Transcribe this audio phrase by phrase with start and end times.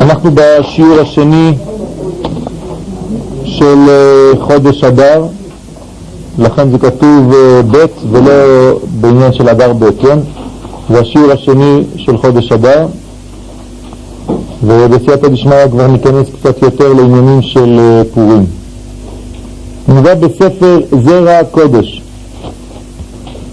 [0.00, 1.52] אנחנו בשיעור השני
[3.44, 5.26] של אה, חודש אדר,
[6.38, 8.32] לכן זה כתוב אה, ב' ולא
[9.00, 10.18] בעניין של אדר ב', כן?
[10.90, 12.86] זה השיעור השני של חודש אדר,
[14.62, 18.46] ובסייעתא דשמיא כבר ניכנס קצת יותר לעניינים של אה, פורים.
[19.88, 22.02] נובע בספר זרע הקודש,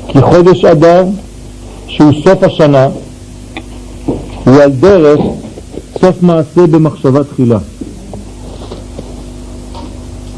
[0.07, 1.05] כי חודש אדר,
[1.87, 2.87] שהוא סוף השנה,
[4.45, 5.19] הוא על דרך
[6.05, 7.57] סוף מעשה במחשבה תחילה.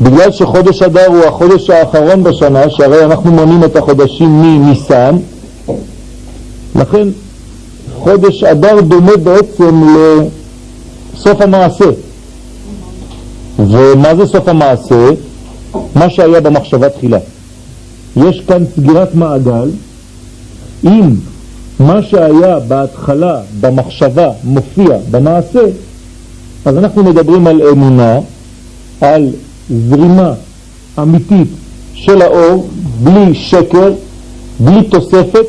[0.02, 5.16] בגלל שחודש אדר הוא החודש האחרון בשנה, שהרי אנחנו מונים את החודשים מניסן,
[6.76, 7.08] לכן
[7.96, 9.82] חודש אדר דומה בעצם
[11.14, 11.90] לסוף המעשה.
[13.60, 15.10] ומה זה סוף המעשה?
[15.96, 17.20] מה שהיה במחשבה תחילה.
[18.16, 19.70] יש כאן סגירת מעגל,
[20.84, 21.12] אם
[21.80, 25.60] מה שהיה בהתחלה, במחשבה, מופיע במעשה,
[26.66, 28.20] אז אנחנו מדברים על אמונה,
[29.02, 29.30] על
[29.70, 30.34] זרימה
[31.00, 31.48] אמיתית
[31.94, 32.68] של האור,
[33.04, 33.94] בלי שקר,
[34.60, 35.46] בלי תוספת,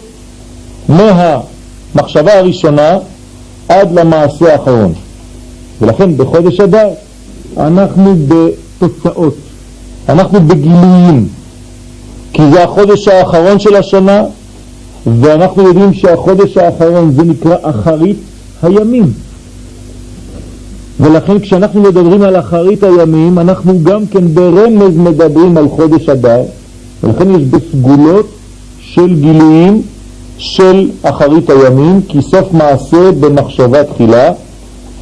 [0.88, 2.98] מהמחשבה הראשונה
[3.68, 4.92] עד למעשה האחרון.
[5.80, 6.88] ולכן בחודש אדר
[7.56, 9.34] אנחנו בתוצאות,
[10.08, 11.28] אנחנו בגילויים,
[12.33, 14.22] כי זה החודש האחרון של השנה,
[15.06, 18.16] ואנחנו יודעים שהחודש האחרון זה נקרא אחרית
[18.62, 19.12] הימים.
[21.00, 26.42] ולכן כשאנחנו מדברים על אחרית הימים, אנחנו גם כן ברמז מדברים על חודש אדר,
[27.02, 28.27] ולכן יש בסגולות
[28.80, 29.82] של גילויים
[30.38, 34.32] של אחרית הימים, כי סוף מעשה במחשבה תחילה,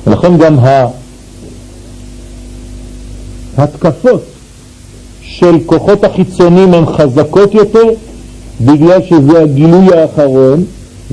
[0.07, 0.57] ולכן גם
[3.57, 4.21] ההתקפות
[5.23, 7.89] של כוחות החיצונים הן חזקות יותר,
[8.61, 10.65] בגלל שזה הגילוי האחרון,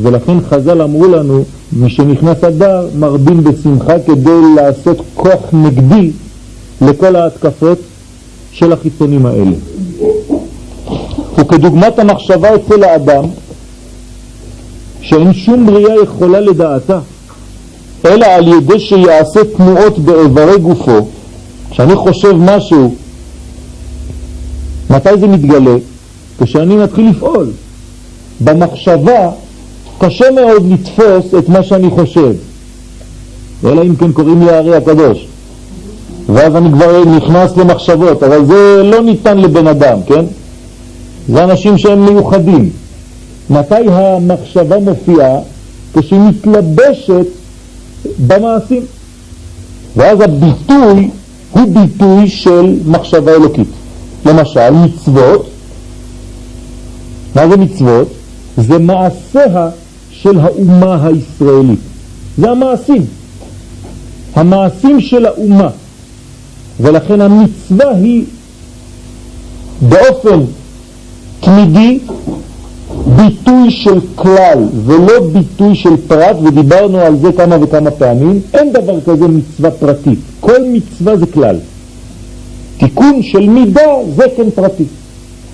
[0.01, 1.43] ולכן חז"ל אמרו לנו,
[1.79, 6.11] משנכנס אדר מרבים בשמחה כדי לעשות כוח נגדי
[6.81, 7.77] לכל ההתקפות
[8.51, 9.55] של החיצונים האלה.
[11.37, 13.23] וכדוגמת המחשבה אצל האדם,
[15.01, 16.99] שאין שום בריאה יכולה לדעתה,
[18.05, 21.07] אלא על ידי שיעשה תנועות באיברי גופו,
[21.71, 22.95] כשאני חושב משהו,
[24.89, 25.75] מתי זה מתגלה?
[26.43, 27.47] כשאני מתחיל לפעול.
[28.43, 29.29] במחשבה
[29.99, 32.33] קשה מאוד לתפוס את מה שאני חושב,
[33.65, 35.27] אלא אם כן קוראים לי הארי הקדוש.
[36.29, 40.25] ואז אני כבר נכנס למחשבות, אבל זה לא ניתן לבן אדם, כן?
[41.29, 42.69] זה אנשים שהם מיוחדים.
[43.49, 45.37] מתי המחשבה מופיעה?
[45.93, 47.25] כשהיא מתלבשת
[48.27, 48.83] במעשים.
[49.97, 51.09] ואז הביטוי
[51.51, 53.67] הוא ביטוי של מחשבה אלוקית.
[54.25, 55.50] למשל, מצוות
[57.35, 58.07] מה זה מצוות?
[58.57, 59.69] זה מעשיה
[60.11, 61.79] של האומה הישראלית.
[62.37, 63.05] זה המעשים.
[64.35, 65.69] המעשים של האומה.
[66.79, 68.23] ולכן המצווה היא
[69.81, 70.39] באופן
[71.39, 71.99] תמידי
[73.15, 78.39] ביטוי של כלל ולא ביטוי של פרט, ודיברנו על זה כמה וכמה פעמים.
[78.53, 80.19] אין דבר כזה מצווה פרטית.
[80.39, 81.55] כל מצווה זה כלל.
[82.77, 84.83] תיקון של מידה זה כן פרטי.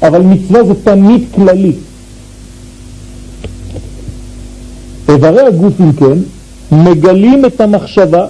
[0.01, 1.73] אבל מצווה זה תמיד כללי.
[5.09, 6.17] איברי הגוף, אם כן,
[6.71, 8.25] מגלים את המחשבה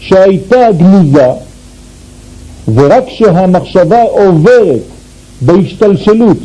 [0.00, 1.28] שהייתה גנוזה,
[2.74, 4.80] ורק כשהמחשבה עוברת
[5.40, 6.36] בהשתלשלות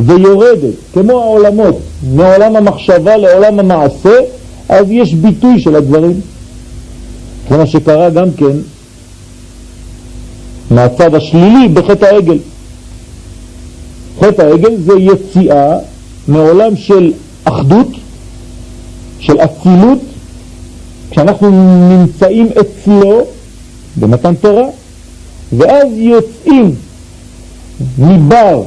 [0.00, 1.78] ויורדת, כמו העולמות,
[2.14, 4.18] מעולם המחשבה לעולם המעשה,
[4.68, 6.20] אז יש ביטוי של הדברים.
[7.50, 8.56] זה מה שקרה גם כן
[10.70, 12.38] מהצד השלילי בחטא העגל.
[14.20, 15.78] חטא העגל זה יציאה
[16.28, 17.12] מעולם של
[17.44, 17.88] אחדות,
[19.18, 19.98] של אצילות,
[21.10, 21.50] כשאנחנו
[21.88, 23.20] נמצאים אצלו
[23.96, 24.66] במתן תורה,
[25.52, 26.74] ואז יוצאים
[27.98, 28.62] מבר,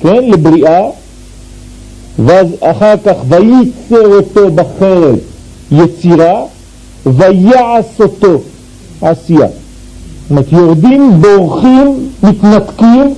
[0.00, 0.82] כן, לבריאה,
[2.24, 5.16] ואז אחר כך וייצר אותו בחרב
[5.72, 6.44] יצירה,
[7.06, 8.40] ויעש אותו
[9.02, 9.46] עשייה.
[9.46, 13.14] זאת אומרת, יורדים, בורחים, מתנתקים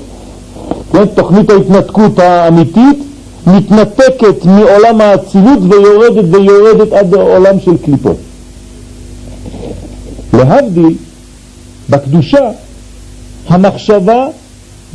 [0.93, 2.99] כן, תוכנית ההתנתקות האמיתית
[3.47, 8.17] מתנתקת מעולם האצילות ויורדת ויורדת עד העולם של קליפות.
[10.33, 10.95] להבדיל,
[11.91, 12.51] בקדושה
[13.49, 14.27] המחשבה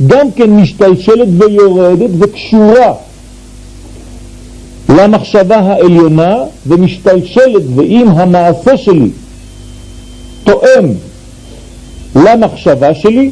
[0.06, 2.92] גם כן משתלשלת ויורדת וקשורה
[4.88, 6.36] למחשבה העליונה
[6.66, 9.10] ומשתלשלת, ואם המעשה שלי
[10.44, 10.92] תואם
[12.16, 13.30] למחשבה שלי,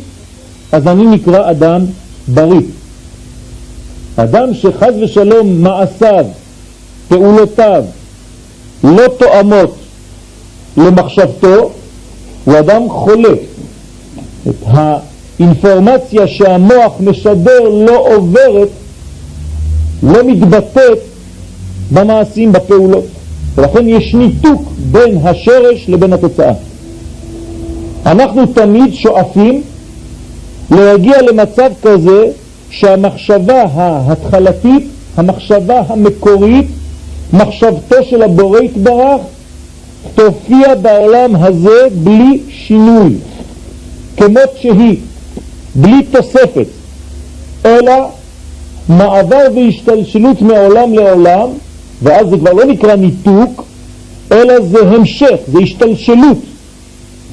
[0.72, 1.80] אז אני נקרא אדם
[2.28, 2.61] בריא.
[4.17, 6.26] אדם שחז ושלום מעשיו,
[7.08, 7.84] פעולותיו,
[8.84, 9.76] לא תואמות
[10.76, 11.70] למחשבתו,
[12.44, 13.34] הוא אדם חולה.
[14.49, 18.69] את האינפורמציה שהמוח משדר לא עוברת,
[20.02, 20.99] לא מתבטאת
[21.93, 23.05] במעשים, בפעולות.
[23.55, 26.52] ולכן יש ניתוק בין השורש לבין התוצאה.
[28.06, 29.62] אנחנו תמיד שואפים
[30.70, 32.30] להגיע למצב כזה
[32.70, 36.66] שהמחשבה ההתחלתית, המחשבה המקורית,
[37.32, 39.20] מחשבתו של הבורא יתברך,
[40.14, 43.14] תופיע בעולם הזה בלי שינוי,
[44.16, 44.96] כמות שהיא,
[45.74, 46.66] בלי תוספת,
[47.64, 48.08] אלא
[48.88, 51.48] מעבר והשתלשלות מעולם לעולם,
[52.02, 53.64] ואז זה כבר לא נקרא ניתוק,
[54.32, 56.38] אלא זה המשך, זה השתלשלות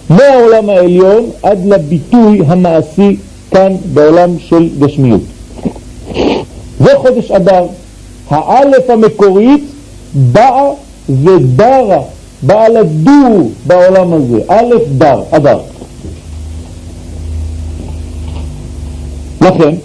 [0.10, 3.16] מהעולם העליון עד לביטוי המעשי
[3.52, 5.22] כאן בעולם של גשמיות.
[6.80, 7.66] זה חודש אדר.
[8.30, 9.64] האלף המקורית
[10.14, 10.70] באה
[11.10, 12.02] ודרה,
[12.42, 14.40] באה לדור בעולם הזה.
[14.48, 15.60] א' דר, אדר.
[19.42, 19.76] לכן,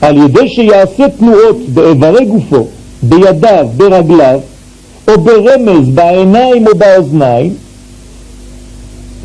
[0.00, 2.66] על ידי שיעשה תנועות באיברי גופו,
[3.02, 4.40] בידיו, ברגליו,
[5.08, 7.54] או ברמז בעיניים או באוזניים,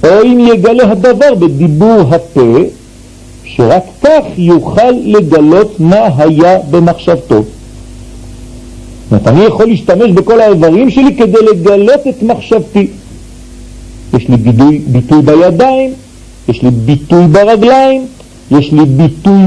[0.03, 2.57] או אם יגלה הדבר בדיבור הפה,
[3.44, 7.44] שרק כך יוכל לגלות מה היה במחשבתו.
[9.11, 12.88] זאת אני יכול להשתמש בכל האיברים שלי כדי לגלות את מחשבתי.
[14.13, 15.94] יש לי ביטוי, ביטוי בידיים,
[16.50, 18.05] יש לי ביטוי ברגליים,
[18.51, 19.41] יש לי ביטוי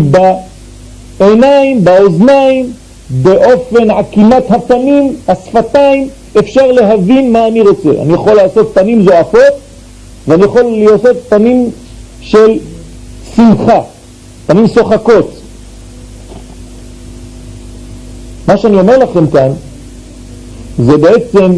[1.18, 2.72] בעיניים, באוזניים,
[3.10, 6.08] באופן עקימת הפנים, השפתיים,
[6.38, 7.90] אפשר להבין מה אני רוצה.
[8.02, 9.65] אני יכול לעשות פנים זועפות
[10.28, 11.70] ואני יכול לעשות פנים
[12.20, 12.58] של
[13.36, 13.80] שמחה,
[14.46, 15.30] פנים שוחקות.
[18.48, 19.50] מה שאני אומר לכם כאן
[20.78, 21.52] זה בעצם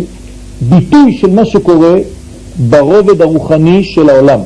[0.61, 1.95] ביטוי של מה שקורה
[2.69, 4.41] ברובד הרוחני של העולם.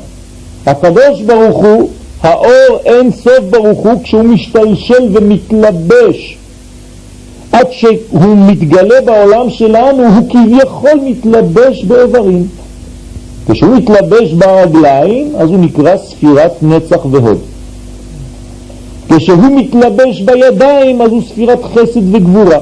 [0.67, 1.91] הקדוש ברוך הוא,
[2.23, 6.39] האור אין סוף ברוך הוא, כשהוא משתלשל ומתלבש
[7.53, 12.47] עד שהוא מתגלה בעולם שלנו, הוא כביכול מתלבש באיברים.
[13.51, 17.39] כשהוא מתלבש ברגליים, אז הוא נקרא ספירת נצח והוד.
[19.17, 22.59] כשהוא מתלבש בידיים, אז הוא ספירת חסד וגבורה.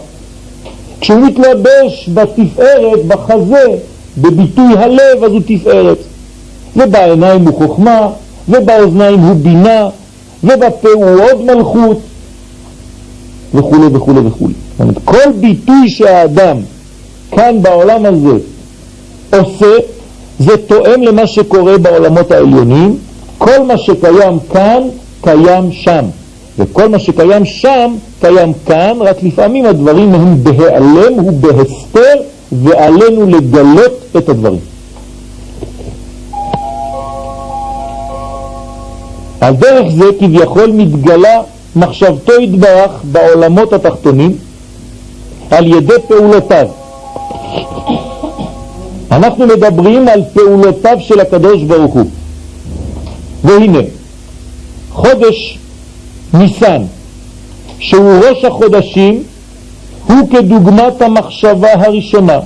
[1.01, 3.65] כשהוא מתלבש בתפארת, בחזה,
[4.19, 5.99] בביטוי הלב, אז הוא תפארת.
[6.77, 8.09] ובעיניים הוא חוכמה,
[8.49, 9.89] ובאוזניים הוא בינה,
[10.45, 12.01] ובפה הוא עוד מלכות,
[13.55, 14.49] וכו' וכו' וכו'.
[15.05, 16.57] כל ביטוי שהאדם
[17.31, 18.39] כאן בעולם הזה
[19.33, 19.77] עושה,
[20.41, 22.97] זה תואם למה שקורה בעולמות העליונים.
[23.39, 24.83] כל מה שקיים כאן,
[25.21, 26.05] קיים שם.
[26.59, 32.15] וכל מה שקיים שם, קיים כאן, רק לפעמים הדברים הם בהיעלם ובהסתר,
[32.53, 34.61] ועלינו לגלות את הדברים.
[39.41, 41.41] על דרך זה כביכול מתגלה
[41.77, 44.37] מחשבתו יתברך בעולמות התחתונים
[45.51, 46.67] על ידי פעולותיו.
[49.11, 52.07] אנחנו מדברים על פעולותיו של הקדוש ברוך הוא.
[53.45, 53.79] והנה,
[54.93, 55.59] חודש
[56.35, 56.83] ניסן,
[57.79, 59.23] שהוא ראש החודשים,
[60.07, 62.39] הוא כדוגמת המחשבה הראשונה,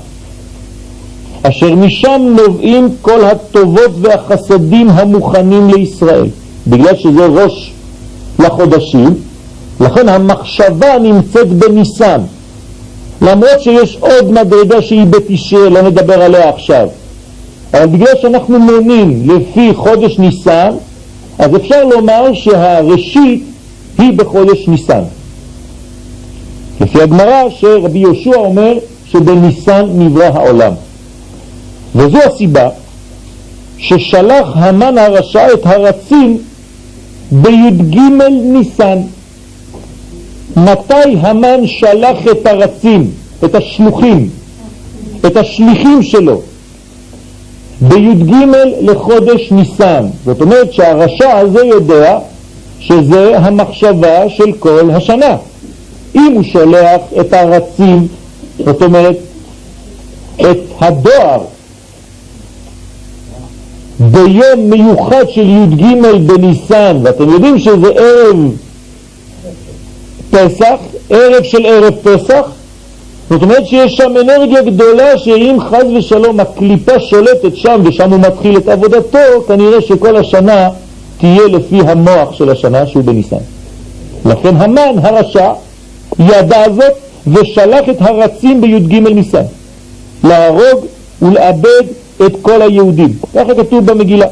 [1.43, 6.27] אשר משם נובעים כל הטובות והחסדים המוכנים לישראל.
[6.67, 7.73] בגלל שזה ראש
[8.39, 9.15] לחודשים,
[9.81, 12.21] לכן המחשבה נמצאת בניסן.
[13.23, 16.89] למרות שיש עוד מדרגה שהיא בתשרה, לא נדבר עליה עכשיו.
[17.75, 20.71] אבל בגלל שאנחנו מונים לפי חודש ניסן,
[21.39, 23.45] אז אפשר לומר שהראשית
[23.99, 25.03] היא בחודש ניסן.
[26.81, 30.73] לפי הגמרא שרבי יהושע אומר שבניסן נברא העולם.
[31.95, 32.69] וזו הסיבה
[33.79, 36.39] ששלח המן הרשע את הרצים
[37.31, 37.99] בי"ג
[38.43, 38.99] ניסן.
[40.57, 43.11] מתי המן שלח את הרצים,
[43.45, 44.29] את השלוחים,
[45.27, 46.41] את השליחים שלו?
[47.81, 48.35] בי"ג
[48.81, 50.07] לחודש ניסן.
[50.25, 52.19] זאת אומרת שהרשע הזה יודע
[52.81, 55.37] שזה המחשבה של כל השנה.
[56.15, 58.07] אם הוא שולח את הרצים,
[58.65, 59.17] זאת אומרת,
[60.41, 61.41] את הדואר
[63.99, 65.85] ביום מיוחד של י"ג
[66.27, 68.37] בניסן, ואתם יודעים שזה ערב
[70.35, 70.75] פסח,
[71.11, 72.51] ערב של ערב פסח,
[73.31, 78.57] זאת אומרת שיש שם אנרגיה גדולה שאם חז ושלום הקליפה שולטת שם ושם הוא מתחיל
[78.57, 80.69] את עבודתו, כנראה שכל השנה
[81.19, 83.37] תהיה לפי המוח של השנה שהוא בניסן.
[84.25, 85.53] לכן המן הרשע
[86.19, 86.93] ידע זאת
[87.27, 89.43] ושלח את הרצים בי"ג ניסן
[90.25, 90.87] להרוג
[91.23, 91.83] ולאבד
[92.27, 93.13] את כל היהודים.
[93.35, 94.27] ככה כתוב במגילה.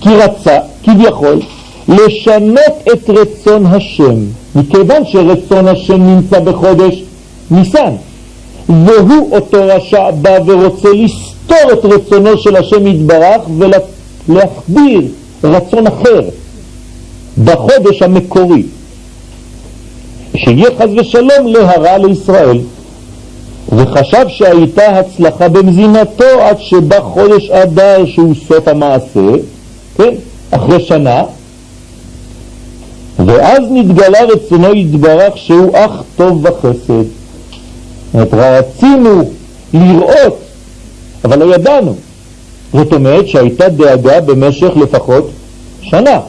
[0.00, 1.40] כי רצה, כביכול,
[1.88, 4.14] לשנות את רצון השם,
[4.58, 7.02] מכיוון שרצון השם נמצא בחודש
[7.50, 7.92] ניסן,
[8.68, 13.42] והוא אותו רשע בא ורוצה לסתור את רצונו של השם יתברך
[14.28, 15.00] ולהחדיר
[15.44, 16.20] רצון אחר
[17.44, 18.62] בחודש המקורי,
[20.36, 22.58] שיהיה חז ושלום להרע לישראל.
[23.72, 29.30] וחשב שהייתה הצלחה במזינתו עד שבא חודש אדר שהוא סוף המעשה,
[29.96, 30.14] כן,
[30.50, 31.22] אחרי שנה,
[33.26, 37.04] ואז נתגלה רצונו יתברך שהוא אך טוב וחסד.
[38.14, 39.22] זאת רצינו
[39.74, 40.38] לראות,
[41.24, 41.94] אבל לא ידענו.
[42.72, 45.30] זאת אומרת שהייתה דאגה במשך לפחות
[45.80, 46.20] שנה.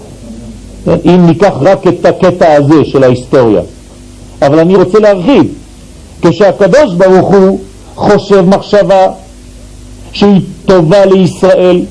[0.87, 3.61] אם ניקח רק את הקטע הזה של ההיסטוריה.
[4.41, 5.53] אבל אני רוצה להרחיב.
[6.21, 7.59] כשהקדוש ברוך הוא
[7.95, 9.07] חושב מחשבה
[10.11, 11.81] שהיא טובה לישראל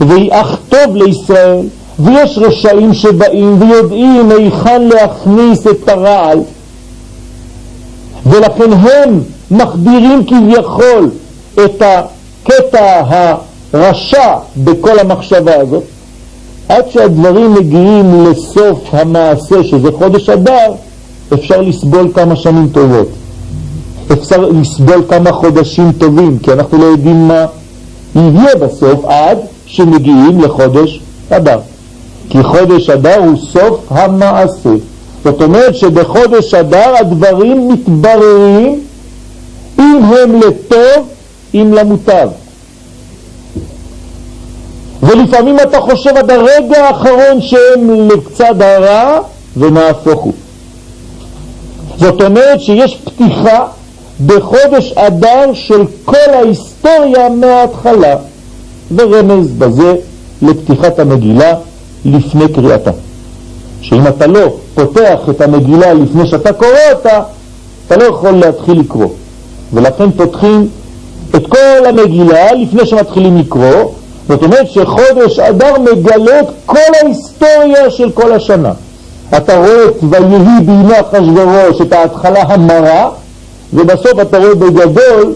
[0.00, 1.60] והיא אך טוב לישראל
[2.00, 6.38] ויש רשעים שבאים ויודעים היכן להכניס את הרעל.
[8.26, 11.10] ולכן הם מחדירים כביכול
[11.54, 13.02] את הקטע
[13.72, 15.82] הרשע בכל המחשבה הזאת
[16.68, 20.72] עד שהדברים מגיעים לסוף המעשה שזה חודש אדר
[21.34, 23.08] אפשר לסבול כמה שנים טובות.
[24.12, 27.46] אפשר לסבול כמה חודשים טובים כי אנחנו לא יודעים מה
[28.16, 31.00] יהיה בסוף עד שמגיעים לחודש
[31.30, 31.58] אדר
[32.30, 34.70] כי חודש אדר הוא סוף המעשה.
[35.24, 38.80] זאת אומרת שבחודש אדר הדברים מתבררים
[39.78, 41.08] אם הם לטוב,
[41.54, 42.28] אם למוטב.
[45.02, 49.18] ולפעמים אתה חושב עד הרגע האחרון שהם לצד הרע
[49.56, 50.32] ונהפוך הוא.
[51.96, 53.66] זאת אומרת שיש פתיחה
[54.26, 58.16] בחודש אדר של כל ההיסטוריה מההתחלה,
[58.96, 59.94] ורמז בזה
[60.42, 61.54] לפתיחת המגילה
[62.04, 62.90] לפני קריאתה.
[63.80, 64.40] שאם אתה לא
[64.74, 67.20] פותח את המגילה לפני שאתה קורא אותה,
[67.86, 69.08] אתה לא יכול להתחיל לקרוא.
[69.72, 70.68] ולכן פותחים
[71.36, 73.92] את כל המגילה לפני שמתחילים לקרוא,
[74.28, 78.72] זאת אומרת שחודש אדר מגלה את כל ההיסטוריה של כל השנה.
[79.36, 83.10] אתה רואה את ויהי בימי אחשוורוש, את ההתחלה המרה,
[83.74, 85.34] ובסוף אתה רואה בגדול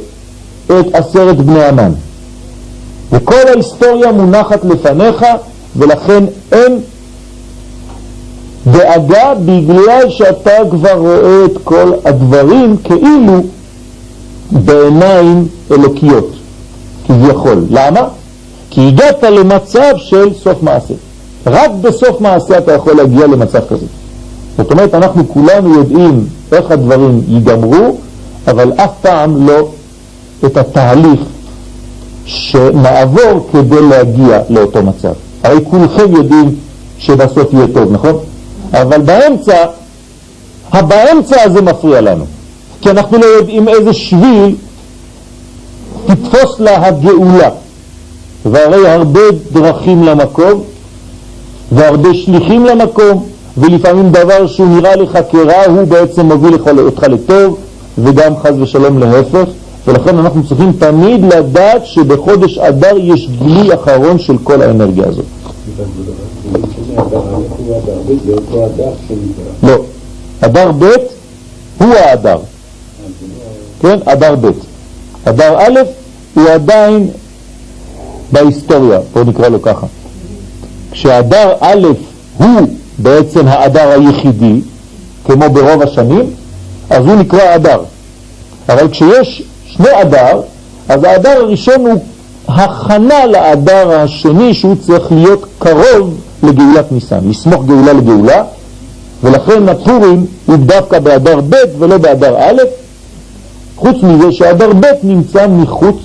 [0.66, 1.92] את עשרת בני המן.
[3.12, 5.24] וכל ההיסטוריה מונחת לפניך
[5.76, 6.80] ולכן אין
[8.66, 13.42] דאגה בגלל שאתה כבר רואה את כל הדברים כאילו
[14.50, 16.30] בעיניים אלוקיות,
[17.06, 17.64] כביכול.
[17.70, 18.08] למה?
[18.70, 20.94] כי הגעת למצב של סוף מעשה.
[21.46, 23.86] רק בסוף מעשה אתה יכול להגיע למצב כזה.
[24.56, 27.96] זאת אומרת, אנחנו כולנו יודעים איך הדברים ייגמרו,
[28.48, 29.68] אבל אף פעם לא
[30.46, 31.20] את התהליך
[32.24, 35.12] שנעבור כדי להגיע לאותו מצב.
[35.42, 36.54] הרי כולכם יודעים
[36.98, 38.18] שבסוף יהיה טוב, נכון?
[38.72, 39.64] אבל באמצע,
[40.72, 42.24] הבאמצע הזה מפריע לנו,
[42.80, 44.54] כי אנחנו לא יודעים איזה שביל
[46.06, 47.48] תתפוס לה הגאולה.
[48.46, 49.20] והרי הרבה
[49.52, 50.62] דרכים למקום,
[51.72, 53.26] והרבה שליחים למקום,
[53.58, 57.58] ולפעמים דבר שהוא נראה לך כרע, הוא בעצם מוביל אותך לטוב,
[57.98, 59.48] וגם חז ושלום להפך.
[59.86, 65.24] ולכן אנחנו צריכים תמיד לדעת שבחודש אדר יש גילוי אחרון של כל האנרגיה הזאת.
[69.62, 69.76] לא,
[70.40, 70.84] אדר ב'
[71.78, 72.38] הוא האדר,
[73.82, 74.50] כן, אדר ב'.
[75.24, 75.80] אדר א'
[76.34, 77.10] הוא עדיין
[78.32, 79.86] בהיסטוריה, בואו נקרא לו ככה.
[80.90, 81.86] כשאדר א'
[82.38, 82.60] הוא
[82.98, 84.60] בעצם האדר היחידי,
[85.24, 86.30] כמו ברוב השנים,
[86.90, 87.80] אז הוא נקרא אדר.
[88.68, 89.42] אבל כשיש
[89.80, 90.40] שני אדר,
[90.88, 91.98] אז האדר הראשון הוא
[92.48, 98.42] הכנה לאדר השני שהוא צריך להיות קרוב לגאולת ניסן, לסמוך גאולה לגאולה,
[99.22, 102.62] ולכן הפורים הוא דווקא באדר ב' ולא באדר א',
[103.76, 105.96] חוץ מזה שאדר ב' נמצא מחוץ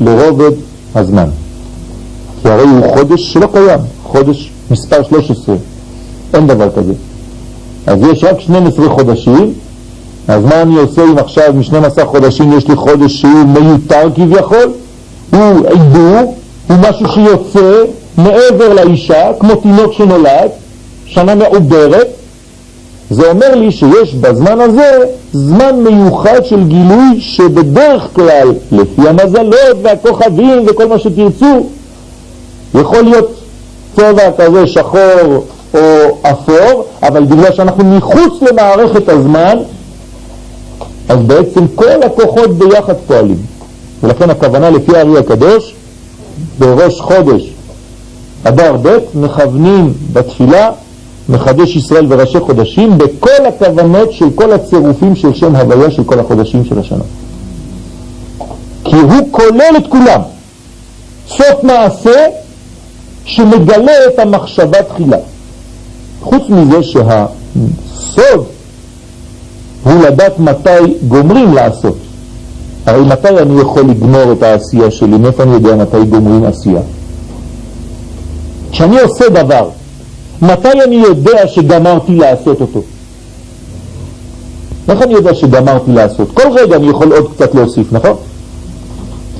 [0.00, 0.52] לרובד
[0.94, 1.28] הזמן.
[2.42, 5.54] כי הרי הוא חודש שלא קיים, חודש מספר 13,
[6.34, 6.92] אין דבר כזה.
[7.86, 9.52] אז יש רק 12 חודשים
[10.30, 14.72] אז מה אני עושה אם עכשיו מ-12 חודשים יש לי חודש שהוא מיותר כביכול?
[15.30, 16.36] הוא עידור,
[16.68, 17.82] הוא משהו שיוצא
[18.18, 20.50] מעבר לאישה, כמו תינוק שנולד,
[21.06, 22.06] שנה מעוברת,
[23.10, 24.98] זה אומר לי שיש בזמן הזה
[25.32, 31.66] זמן מיוחד של גילוי שבדרך כלל, לפי המזלות והכוכבים וכל מה שתרצו,
[32.74, 33.30] יכול להיות
[33.96, 35.44] צבע כזה שחור
[35.74, 35.80] או
[36.22, 39.58] אפור, אבל בגלל שאנחנו מחוץ למערכת הזמן,
[41.10, 43.36] אז בעצם כל הכוחות ביחד פועלים.
[44.02, 45.74] ולכן הכוונה לפי הארי הקדוש,
[46.58, 47.52] בראש חודש
[48.44, 50.70] אדר ב' מכוונים בתפילה
[51.28, 56.64] מחדש ישראל וראשי חודשים בכל הכוונות של כל הצירופים של שם הוויה של כל החודשים
[56.64, 57.04] של השנה.
[58.84, 60.20] כי הוא כולל את כולם.
[61.28, 62.26] סוף מעשה
[63.24, 65.18] שמגלה את המחשבה תחילה.
[66.22, 68.44] חוץ מזה שהסוד
[69.90, 71.96] הוא לדעת מתי גומרים לעשות.
[72.86, 75.18] הרי מתי אני יכול לגמור את העשייה שלי?
[75.18, 76.80] מאיפה אני יודע מתי גומרים עשייה?
[78.70, 79.68] כשאני עושה דבר,
[80.42, 82.80] מתי אני יודע שגמרתי לעשות אותו?
[84.88, 86.28] איך אני יודע שגמרתי לעשות?
[86.34, 88.16] כל רגע אני יכול עוד קצת להוסיף, נכון?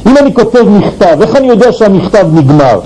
[0.06, 2.80] אם אני כותב מכתב, איך אני יודע שהמכתב נגמר?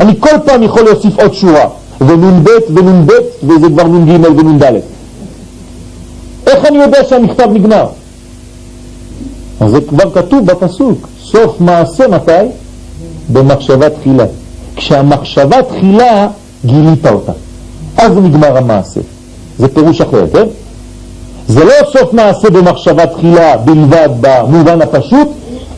[0.00, 1.68] אני כל פעם יכול להוסיף עוד שורה,
[2.00, 4.93] ונ"ב ונ"ב, וזה כבר נ"ג ונ"ד.
[6.54, 7.86] איך אני יודע שהמכתב נגמר?
[9.60, 12.32] אז זה כבר כתוב בפסוק, סוף מעשה מתי?
[13.32, 14.24] במחשבה תחילה.
[14.76, 16.28] כשהמחשבה תחילה,
[16.66, 17.32] גילית אותה.
[17.96, 19.00] אז נגמר המעשה.
[19.58, 20.46] זה פירוש אחר, כן?
[21.48, 25.28] זה לא סוף מעשה במחשבה תחילה בלבד במובן הפשוט,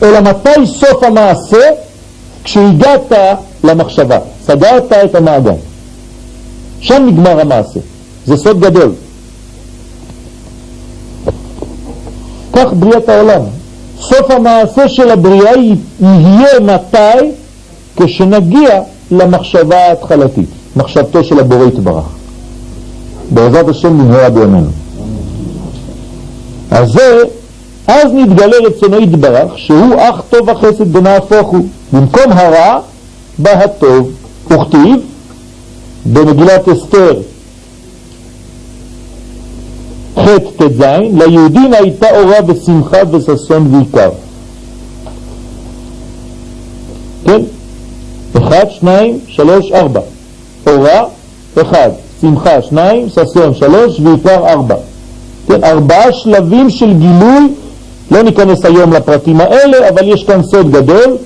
[0.03, 1.69] אלא מתי סוף המעשה?
[2.43, 3.11] כשהגעת
[3.63, 5.51] למחשבה, סגרת את המעגל.
[6.79, 7.79] שם נגמר המעשה.
[8.25, 8.91] זה סוד גדול.
[12.57, 13.41] כך בריאת העולם.
[13.99, 15.51] סוף המעשה של הבריאה
[16.01, 17.31] יהיה מתי?
[17.97, 22.05] כשנגיע למחשבה ההתחלתית, מחשבתו של הבורא יתברך.
[23.31, 24.69] בעזרת השם נמהרה בימינו.
[26.71, 27.23] אז זה,
[27.87, 31.65] אז נתגלה רצונו יתברך, שהוא אך טוב החסד בנהפוך הוא.
[31.93, 32.79] במקום הרע,
[33.37, 34.11] בא הטוב.
[34.51, 34.95] וכתיב
[36.05, 37.13] במגילת אסתר
[40.17, 40.81] ח' ט"ז,
[41.13, 44.09] ליהודים הייתה אורה בשמחה וששון ועיקר.
[47.25, 47.41] כן?
[48.37, 49.99] אחד, שניים, שלוש, ארבע.
[50.67, 51.03] אורה,
[51.61, 51.89] אחד.
[52.21, 54.75] שמחה, שניים, ששון, שלוש, ועיקר, ארבע.
[55.47, 57.47] כן, ארבעה שלבים של גילוי,
[58.11, 61.17] לא ניכנס היום לפרטים האלה, אבל יש כאן סוד גדול.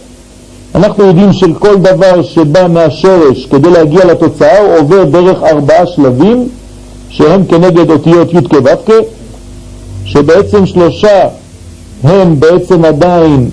[0.75, 6.49] אנחנו יודעים של כל דבר שבא מהשורש כדי להגיע לתוצאה, הוא עובר דרך ארבעה שלבים,
[7.11, 8.93] שהם כנגד אותיות י' כו'
[10.05, 11.27] שבעצם שלושה
[12.03, 13.49] הם בעצם עדיין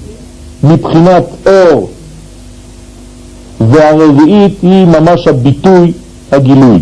[0.63, 1.91] מבחינת אור
[3.61, 5.93] והרביעית היא ממש הביטוי,
[6.33, 6.79] הגילוי.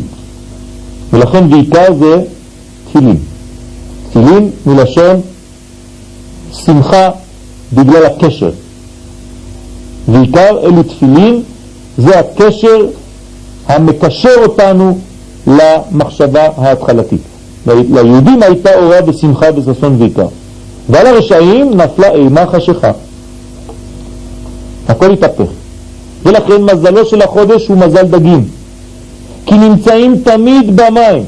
[1.13, 2.23] ולכן בעיקר זה
[2.89, 3.17] תפילין.
[4.11, 5.21] תפילין מלשון
[6.53, 7.11] שמחה
[7.73, 8.51] בגלל הקשר.
[10.09, 11.43] ועיקר אלו תפילין
[11.99, 12.87] זה הקשר
[13.67, 14.99] המקשר אותנו
[15.47, 17.21] למחשבה ההתחלתית.
[17.67, 20.27] ליהודים הייתה אורה בשמחה בששון ועיקר.
[20.89, 22.91] ועל הרשעים נפלה אימה חשיכה.
[24.89, 25.45] הכל התהפך.
[26.23, 28.45] ולכן מזלו של החודש הוא מזל דגים.
[29.47, 31.25] כי נמצאים תמיד במים,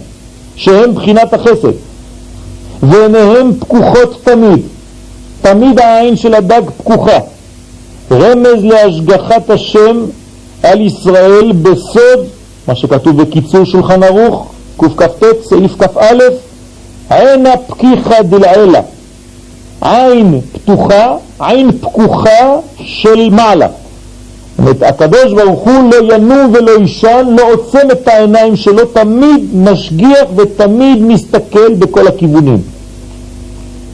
[0.57, 1.73] שהם בחינת החסד,
[2.83, 4.61] ועיניהם פקוחות תמיד.
[5.41, 7.19] תמיד העין של הדג פקוחה.
[8.11, 10.05] רמז להשגחת השם
[10.63, 12.21] על ישראל בסוד,
[12.69, 16.15] מה שכתוב בקיצור שולחן ערוך, קכ"ט, סעיף כ"א,
[17.11, 18.81] עינה פקיחה דלעילה.
[19.81, 23.67] עין פתוחה, עין פקוחה של מעלה.
[24.59, 30.29] אומרת, הקדוש ברוך הוא לא ינום ולא יישן, לא עוצם את העיניים שלו, תמיד משגיח
[30.37, 32.59] ותמיד מסתכל בכל הכיוונים.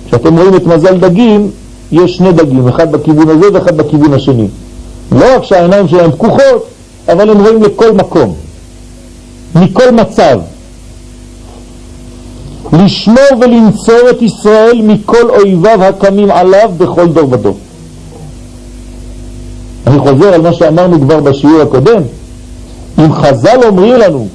[0.07, 1.51] כשאתם רואים את מזל דגים,
[1.93, 4.47] יש שני דגים, אחד בכיוון הזה ואחד בכיוון השני.
[5.13, 6.67] לא רק שהעיניים שלהם פקוחות,
[7.09, 8.35] אבל הם רואים לכל מקום,
[9.55, 10.41] מכל מצב.
[12.73, 17.57] לשמור ולנצור את ישראל מכל אויביו הקמים עליו בכל דור ודור.
[19.87, 22.03] אני חוזר על מה שאמרנו כבר בשיעור הקודם.
[22.99, 24.29] אם חז"ל אומרים לנו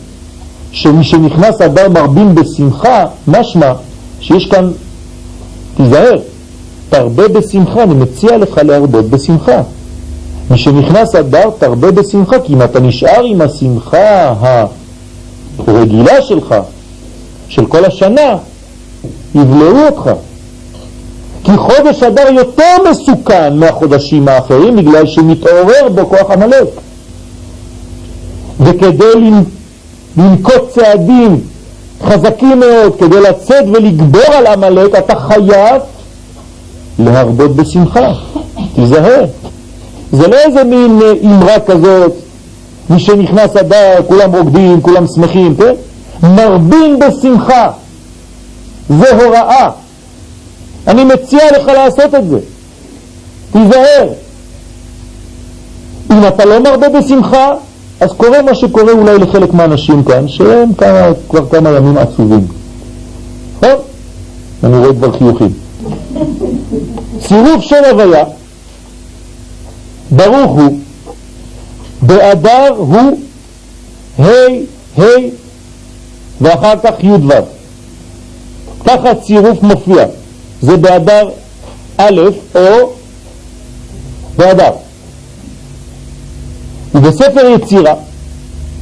[0.71, 3.73] שמי שנכנס אדר מרבים בשמחה, משמע
[4.19, 4.71] שיש כאן,
[5.77, 6.19] תיזהר,
[6.89, 9.61] תרבה בשמחה, אני מציע לך להרבות בשמחה.
[10.51, 14.33] מי שנכנס אדר תרבה בשמחה, כי אם אתה נשאר עם השמחה
[15.67, 16.55] הרגילה שלך,
[17.49, 18.37] של כל השנה,
[19.35, 20.11] יבלעו אותך.
[21.43, 26.67] כי חודש אדר יותר מסוכן מהחודשים האחרים בגלל שמתעורר בו כוח עמלק.
[28.59, 29.31] וכדי
[30.17, 31.41] לנקוט צעדים
[32.03, 35.81] חזקים מאוד כדי לצאת ולגבור על עמלק, אתה חייב
[36.99, 38.11] להרבות בשמחה.
[38.75, 39.25] תיזהר.
[40.11, 42.11] זה לא איזה מין אמרה כזאת,
[42.89, 45.73] מי שנכנס אדר, כולם רוקדים, כולם שמחים, כן?
[46.23, 47.71] מרבים בשמחה.
[48.89, 49.69] זה הוראה.
[50.87, 52.39] אני מציע לך לעשות את זה.
[53.51, 54.07] תיזהר.
[56.11, 57.53] אם אתה לא מרבה בשמחה,
[57.99, 62.47] אז קורה מה שקורה אולי לחלק מהאנשים כאן, שהם כמה, כבר כמה ימים עצובים.
[63.57, 63.75] נכון?
[64.63, 65.49] אני רואה כבר חיוכים.
[67.27, 68.23] צירוף של הוויה,
[70.11, 70.79] ברוך הוא,
[72.01, 73.19] באדר הוא
[74.19, 74.23] ה'
[74.97, 75.01] ה'
[76.41, 77.31] ואחר כך י' ו'.
[78.85, 80.05] ככה צירוף מופיע.
[80.61, 81.29] זה באדר
[81.97, 82.21] א'
[82.55, 82.89] או
[84.37, 84.71] באדר.
[86.95, 87.93] ובספר יצירה,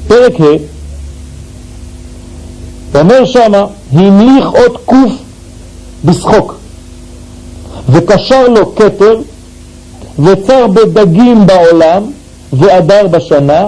[0.07, 0.57] פרק ה',
[2.99, 5.11] אומר שמה, המליך עוד קוף
[6.05, 6.55] בשחוק,
[7.89, 9.21] וקשר לו כתר,
[10.19, 12.11] וצר בדגים בעולם,
[12.53, 13.67] ואדר בשנה,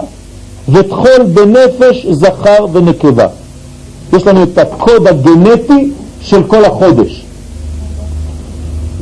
[0.70, 3.28] וטחול בנפש זכר ונקבה.
[4.14, 7.26] יש לנו את הקוד הגנטי של כל החודש.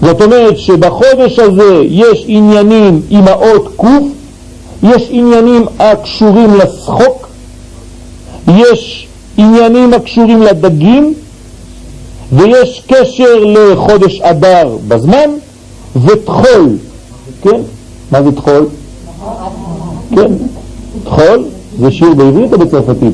[0.02, 4.04] זאת אומרת שבחודש הזה יש עניינים עם האות קוף,
[4.84, 7.28] יש עניינים הקשורים לשחוק,
[8.48, 11.13] יש עניינים הקשורים לדגים,
[12.34, 15.30] ויש קשר לחודש אדר בזמן,
[16.06, 16.70] וטחול,
[17.42, 17.62] כן?
[18.12, 18.66] מה זה טחול?
[20.15, 20.32] כן,
[21.04, 21.46] טחול
[21.80, 23.13] זה שיר בעברית או בצרפתית?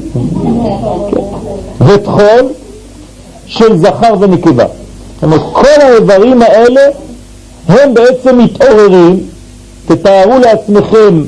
[1.88, 2.50] וטחול
[3.46, 4.66] של זכר ונקבה.
[5.16, 6.82] זאת אומרת, כל האיברים האלה
[7.68, 9.20] הם בעצם מתעוררים,
[9.86, 11.24] תתארו לעצמכם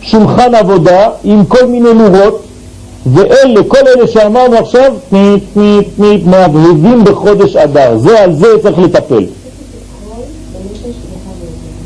[0.00, 2.42] שולחן עבודה עם כל מיני נורות,
[3.06, 7.98] ואלה, כל אלה שאמרנו עכשיו, תנית, תנית, תנית, מהבהבים בחודש אדר.
[7.98, 9.24] זה, על זה צריך לטפל.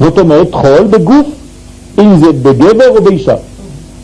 [0.00, 1.26] זאת אומרת, חול בגוף,
[1.98, 3.34] אם זה בגבר או באישה.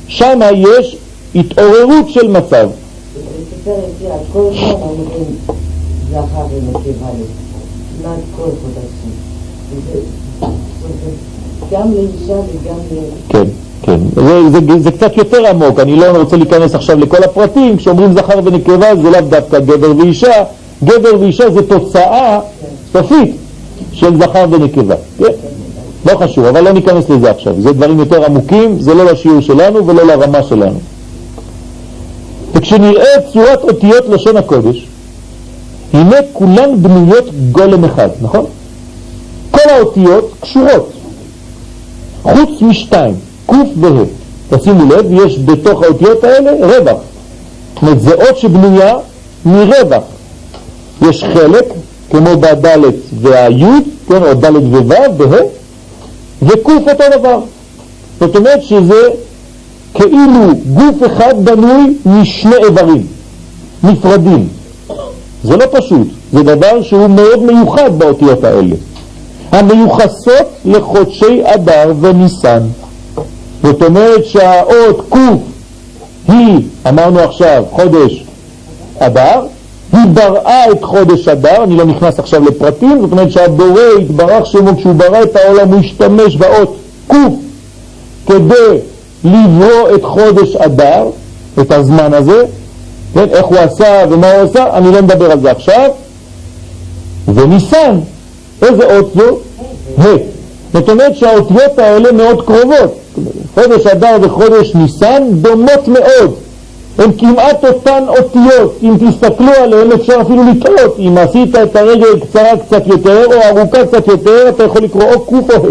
[0.09, 0.96] שם יש
[1.35, 2.68] התעוררות של מצב.
[13.28, 13.44] כן.
[13.83, 18.12] כן, זה, זה, זה קצת יותר עמוק, אני לא רוצה להיכנס עכשיו לכל הפרטים, כשאומרים
[18.12, 20.44] זכר ונקבה זה לאו דווקא גבר ואישה,
[20.85, 22.40] גבר ואישה זה תוצאה
[22.92, 23.37] סופית
[23.92, 25.24] של זכר ונקבה, כן?
[26.06, 29.86] לא חשוב, אבל לא ניכנס לזה עכשיו, זה דברים יותר עמוקים, זה לא לשיעור שלנו
[29.86, 30.78] ולא לרמה שלנו.
[32.54, 34.86] וכשנראה צורת אותיות לשון הקודש,
[35.92, 38.44] הנה כולן בנויות גולם אחד, נכון?
[39.50, 40.92] כל האותיות קשורות,
[42.22, 43.14] חוץ משתיים.
[43.46, 44.04] ק' וה'.
[44.50, 46.96] תשימו לב, יש בתוך האותיות האלה רווח.
[47.74, 48.94] זאת אומרת, זה אות שבנויה
[49.46, 50.02] מרווח.
[51.02, 51.64] יש חלק,
[52.10, 54.82] כמו בדלת והיוד, כן, או דלת וו'
[55.16, 55.42] בה',
[56.46, 57.38] וק' אותו דבר.
[58.20, 59.09] זאת אומרת שזה
[59.94, 63.07] כאילו גוף אחד בנוי משני איברים,
[63.85, 64.48] נפרדים.
[65.44, 68.76] זה לא פשוט, זה דבר שהוא מאוד מיוחד באותיות האלה.
[69.52, 72.62] המיוחסות לחודשי אדר וניסן.
[73.62, 75.16] זאת אומרת שהאות ק'
[76.28, 78.24] היא, אמרנו עכשיו, חודש
[78.98, 79.40] אדר,
[79.92, 84.77] היא בראה את חודש אדר, אני לא נכנס עכשיו לפרטים, זאת אומרת שהבורא התברך שמו,
[84.77, 86.77] כשהוא ברא את העולם הוא השתמש באות
[87.11, 87.14] ק'
[88.27, 88.79] כדי
[89.25, 91.07] לברוא את חודש אדר,
[91.61, 92.44] את הזמן הזה,
[93.14, 95.90] כן, איך הוא עשה ומה הוא עשה, אני לא מדבר על זה עכשיו,
[97.35, 97.99] וניסן,
[98.62, 99.38] איזה אות זו?
[99.99, 100.35] ה'.
[100.73, 102.99] זאת אומרת שהאותיות האלה מאוד קרובות.
[103.55, 106.35] חודש אדר וחודש ניסן דומות מאוד.
[106.98, 112.57] הן כמעט אותן אותיות, אם תסתכלו עליהן אפשר אפילו לטעות, אם עשית את הרגל קצרה
[112.66, 115.70] קצת יותר או ארוכה קצת יותר, אתה יכול לקרוא או קוף או ה'.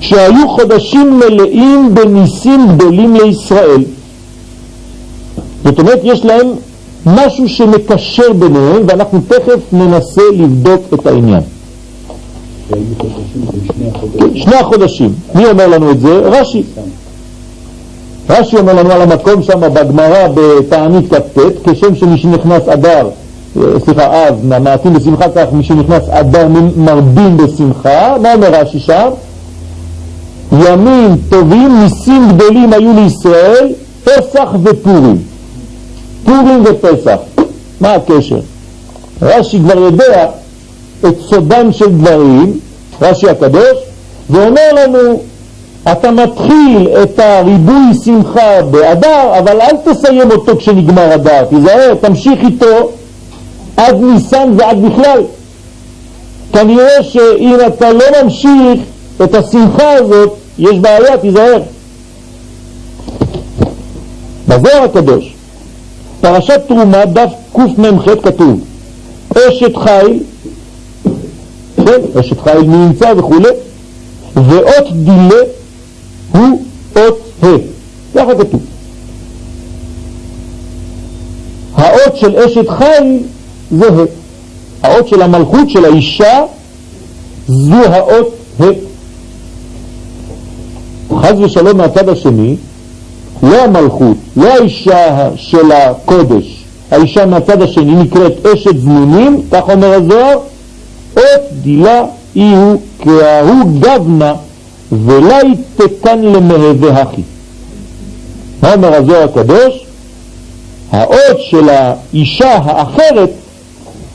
[0.00, 3.84] שהיו חודשים מלאים בניסים גדולים לישראל.
[5.64, 6.46] זאת אומרת, יש להם
[7.06, 11.40] משהו שמקשר ביניהם, ואנחנו תכף ננסה לבדוק את העניין.
[14.34, 15.12] שני החודשים.
[15.34, 16.08] מי אומר לנו את זה?
[16.08, 16.62] רש"י.
[18.30, 23.08] רש"י אומר לנו על המקום שם בגמרא בתענית כ"ט, כשם שמי שנכנס אדר,
[23.56, 29.08] אה, סליחה, אב, מעטים בשמחה, כך מי שנכנס אדר מרבים בשמחה, מה אומר רש"י שם?
[30.52, 33.68] ימים טובים, ניסים גדולים היו לישראל,
[34.04, 35.18] פסח ופורים.
[36.24, 37.18] פורים ופסח.
[37.80, 38.40] מה הקשר?
[39.22, 40.26] רש"י כבר יודע
[41.08, 42.58] את סודם של דברים,
[43.02, 43.78] רש"י הקדוש,
[44.30, 45.20] ואומר לנו,
[45.82, 52.90] אתה מתחיל את הריבוי שמחה באדר, אבל אל תסיים אותו כשנגמר אדר, תיזהר, תמשיך איתו
[53.76, 55.22] עד ניסן ועד בכלל.
[56.52, 58.80] כנראה שאם אתה לא ממשיך
[59.24, 61.62] את השמחה הזאת, יש בעיה, תיזהר.
[64.48, 65.34] בזוהר הקדוש,
[66.20, 68.60] פרשת תרומה, דף קמ"ח כתוב,
[69.36, 70.20] אשת חיל
[71.76, 73.36] כן, אשת חיל מי ימצא וכו',
[74.36, 75.42] ואות דילה
[76.32, 76.62] הוא
[76.96, 77.46] אות ה',
[78.14, 78.60] ככה כתוב.
[81.74, 83.18] האות של אשת חיל
[83.70, 84.04] זה ה',
[84.86, 86.42] האות של המלכות של האישה
[87.48, 88.64] זו האות ה'.
[91.20, 92.56] חז ושלום מהצד השני,
[93.42, 100.38] לא המלכות, לא האישה של הקודש, האישה מהצד השני נקראת אשת זמונים, כך אומר הזוהר,
[101.16, 102.04] אות דילה
[102.36, 104.34] איהו כהוא גבנה
[104.92, 107.22] ולאי תקן למהווה הכי.
[108.62, 109.86] אומר הזוהר הקדוש?
[110.92, 113.30] האות של האישה האחרת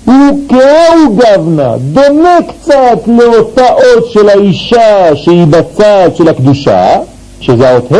[0.05, 0.15] הוא
[0.49, 6.95] כהוא גבנה, דומה קצת לאותה אות של האישה שהיא בצד של הקדושה,
[7.39, 7.97] שזה האות ה',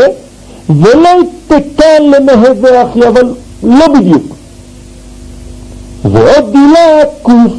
[0.72, 1.10] ולא
[1.46, 4.36] תקן למהווה אחי, אבל לא בדיוק.
[6.04, 7.52] ועוד דילה קוף,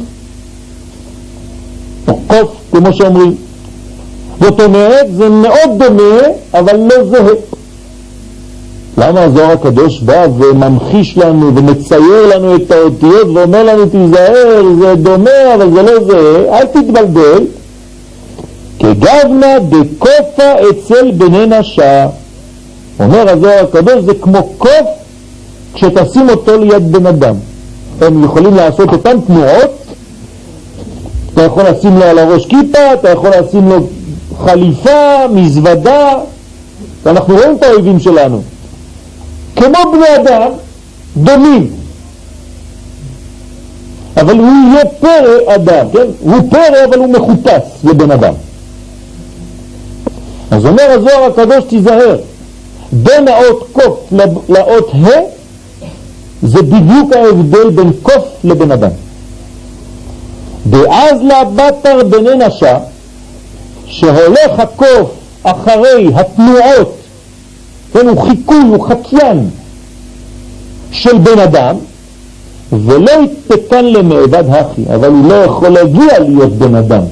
[2.08, 3.47] או קוף, כמו שאומרים.
[4.40, 6.20] זאת אומרת, זה מאוד דומה,
[6.54, 7.34] אבל לא זהה.
[8.98, 15.54] למה הזוהר הקדוש בא וממחיש לנו ומצייר לנו את האותיות ואומר לנו תיזהר, זה דומה
[15.54, 17.44] אבל זה לא זהה, אל תתבלבל.
[18.78, 22.06] כגבנה דקופה אצל בני נשה.
[23.00, 24.88] אומר הזוהר הקדוש זה כמו קוף
[25.74, 27.34] כשתשים אותו ליד בן אדם.
[28.00, 29.70] הם יכולים לעשות אותן תנועות,
[31.34, 33.76] אתה יכול לשים לו על הראש כיפה, אתה יכול לשים לו
[34.44, 36.14] חליפה, מזוודה,
[37.02, 38.42] ואנחנו רואים את האויבים שלנו.
[39.56, 40.50] כמו בני אדם,
[41.16, 41.70] דומים.
[44.16, 46.06] אבל הוא יהיה פרא אדם, כן?
[46.20, 48.34] הוא פרא אבל הוא מחופש לבן אדם.
[50.50, 52.16] אז אומר הזוהר הקדוש תיזהר,
[52.92, 54.12] בין האות קוף
[54.48, 55.20] לאות ה'
[56.42, 58.90] זה בדיוק ההבדל בין קוף לבן אדם.
[60.70, 62.78] ואז לבטר בני נשה,
[63.88, 65.10] שהולך הקוף
[65.42, 66.98] אחרי התנועות
[67.92, 69.50] כן, הוא חיקוי, הוא חקיין
[70.92, 71.76] של בן אדם,
[72.72, 77.02] ולא יתקן למעבד הכי, אבל הוא לא יכול להגיע להיות בן אדם.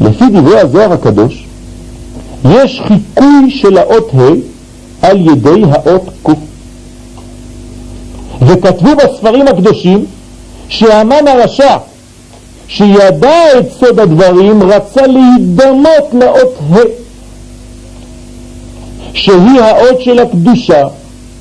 [0.00, 1.46] לפי דברי הזוהר הקדוש,
[2.44, 6.30] יש חיקוי של האות ה' על ידי האות ק'.
[8.42, 10.04] וכתבו בספרים הקדושים
[10.68, 11.76] שהמן הרשע
[12.72, 16.78] שידע את סוד הדברים רצה להידמות לאות ה'
[19.12, 20.82] שהיא האות של הקדושה.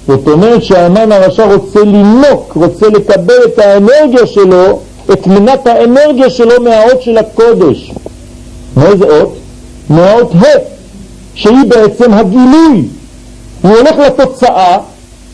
[0.08, 4.80] זאת אומרת שהאמן הרשע רוצה לנוק, רוצה לקבל את האנרגיה שלו,
[5.14, 7.92] את מנת האנרגיה שלו מהאות של הקודש.
[8.78, 9.36] מאיזה אות?
[9.90, 10.46] מהאות ה',
[11.36, 12.84] שהיא בעצם הגילוי.
[13.62, 14.78] הוא הולך לתוצאה,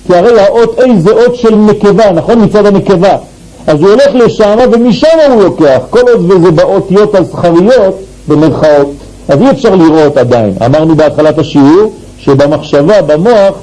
[0.08, 2.44] כי הרי האות A זה אות של נקבה, נכון?
[2.44, 3.18] מצד הנקבה.
[3.68, 8.92] אז הוא הולך לשם ומשם הוא לוקח, כל עוד וזה באותיות הזכריות, במרכאות,
[9.28, 10.54] אז אי אפשר לראות עדיין.
[10.66, 13.56] אמרנו בהתחלת השיעור שבמחשבה, במוח,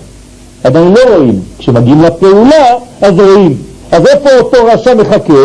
[0.65, 1.41] עדיין לא רואים.
[1.59, 2.67] כשמגיעים לפעולה,
[3.01, 3.57] אז רואים.
[3.93, 5.43] אז איפה אותו רשע מחכה?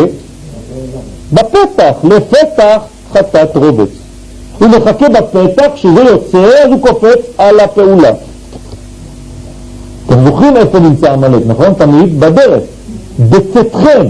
[1.32, 2.78] בפתח, לפתח
[3.12, 3.88] חטאת רובץ.
[4.58, 8.12] הוא מחכה בפתח, כשזה יוצא, אז הוא קופץ על הפעולה.
[10.06, 11.74] אתם זוכרים איפה נמצא עמלק, נכון?
[11.74, 12.62] תמיד בדרך.
[13.18, 14.06] בצאתכם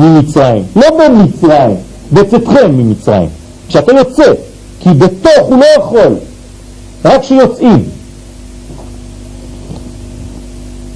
[0.00, 0.62] ממצרים.
[0.76, 1.76] לא במצרים,
[2.12, 3.28] בצאתכם ממצרים.
[3.68, 4.32] כשאתה יוצא,
[4.80, 6.14] כי בתוך הוא לא יכול,
[7.04, 7.84] רק כשיוצאים.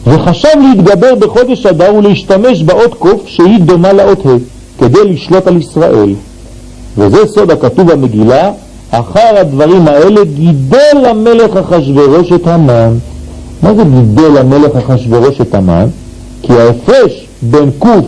[0.06, 4.30] וחשב להתגבר בחודש אדר ולהשתמש באות קוף שהיא דומה לאות ה'
[4.78, 6.14] כדי לשלוט על ישראל.
[6.98, 8.50] וזה סוד הכתוב במגילה,
[8.90, 12.94] אחר הדברים האלה גידל המלך אחשורוש את המן.
[13.62, 15.86] מה זה גידל המלך אחשורוש את המן?
[16.42, 18.04] כי ההפרש בין קוף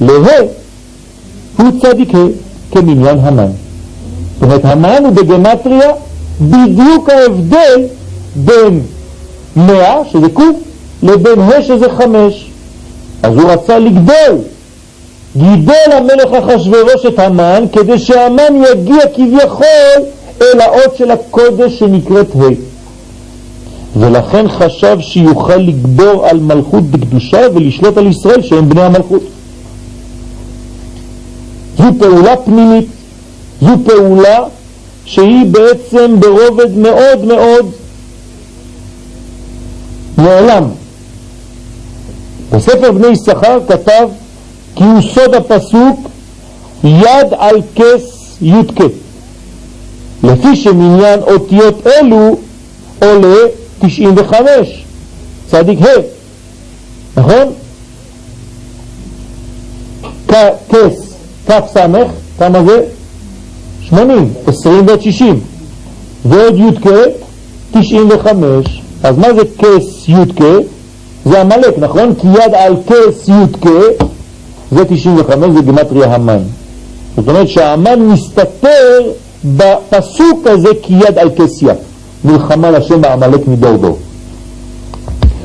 [0.00, 0.12] לה
[1.58, 2.18] הוא צדיק ה'
[2.70, 3.50] כמניין המן.
[4.34, 5.92] זאת אומרת, המן הוא בגמטריה
[6.40, 7.84] בדיוק ההבדל
[8.36, 8.80] בין
[9.56, 10.56] מאה, שזה קוף,
[11.02, 12.50] לבין ה' שזה חמש.
[13.22, 14.38] אז הוא רצה לגדול.
[15.36, 20.02] גידל המלך אחשורוש את המן כדי שהמן יגיע כביכול
[20.42, 22.68] אל האות של הקודש שנקראת ה'.
[23.96, 29.22] ולכן חשב שיוכל לגבור על מלכות בקדושה ולשלוט על ישראל שהם בני המלכות.
[31.88, 32.86] זו פעולה פנימית,
[33.60, 34.38] זו פעולה
[35.04, 37.70] שהיא בעצם ברובד מאוד מאוד
[40.18, 40.64] מעולם.
[42.52, 44.08] בספר בני יששכר כתב
[44.76, 46.08] כי הוא סוד הפסוק
[46.84, 48.80] יד על כס י"ק
[50.24, 52.36] לפי שמניין אותיות אלו
[53.02, 53.36] עולה
[53.80, 54.84] 95
[55.50, 56.00] צדיק ה'
[57.20, 57.52] נכון?
[60.68, 61.07] כס
[61.66, 62.06] סמך
[62.38, 62.82] כמה זה?
[63.82, 65.40] 80, 20 ועוד 60.
[66.24, 66.86] ועוד י"ק,
[67.80, 68.82] 95.
[69.02, 70.40] אז מה זה כס י"ק?
[71.24, 72.14] זה המלאק, נכון?
[72.14, 73.66] כי יד על כס י"ק
[74.72, 76.42] זה 95, זה גמטריה המן.
[77.16, 79.00] זאת אומרת שהאמן מסתתר
[79.44, 81.76] בפסוק הזה כי יד על כס יד.
[82.24, 83.98] מלחמה לשם בעמלק מדור דור.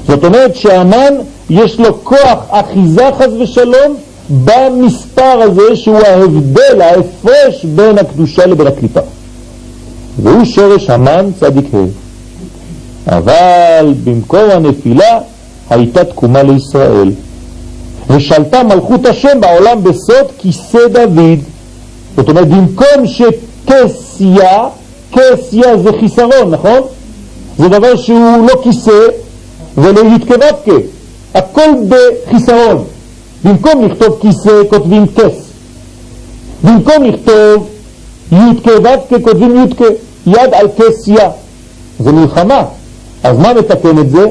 [0.08, 1.14] זאת אומרת שהאמן
[1.50, 3.96] יש לו כוח אחיזה חס ושלום
[4.30, 9.00] במספר הזה שהוא ההבדל, ההפרש בין הקדושה לבין הקליפה.
[10.24, 12.04] והוא שורש המן צדיק ה'.
[13.08, 15.20] אבל במקום הנפילה
[15.70, 17.12] הייתה תקומה לישראל.
[18.10, 21.40] ושלטה מלכות השם בעולם בסוד כיסא דוד.
[22.18, 24.68] זאת אומרת, במקום שכסיה,
[25.12, 26.80] כסיה זה חיסרון, נכון?
[27.58, 29.08] זה דבר שהוא לא כיסא
[29.78, 30.88] ולא יתקבבקה,
[31.36, 32.84] הכל בחיסרון.
[33.46, 35.50] במקום לכתוב כיסא כותבים כס.
[36.64, 37.68] במקום לכתוב
[38.32, 39.82] י"ק ו"ק כותבים י"ק,
[40.28, 41.30] יד על כסיה.
[42.00, 42.64] זה מלחמה.
[43.24, 44.28] אז מה מתקן את זה?